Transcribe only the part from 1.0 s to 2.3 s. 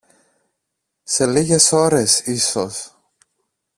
σε λίγες ώρες